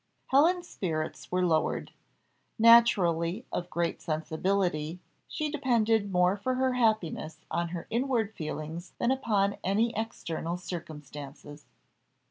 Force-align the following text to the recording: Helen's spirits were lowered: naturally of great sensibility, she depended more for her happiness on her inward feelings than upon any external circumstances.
Helen's 0.31 0.67
spirits 0.67 1.31
were 1.31 1.45
lowered: 1.45 1.91
naturally 2.57 3.45
of 3.51 3.69
great 3.69 4.01
sensibility, 4.01 4.99
she 5.27 5.47
depended 5.51 6.11
more 6.11 6.35
for 6.35 6.55
her 6.55 6.73
happiness 6.73 7.45
on 7.51 7.67
her 7.67 7.85
inward 7.91 8.33
feelings 8.33 8.93
than 8.97 9.11
upon 9.11 9.57
any 9.63 9.93
external 9.95 10.57
circumstances. 10.57 11.67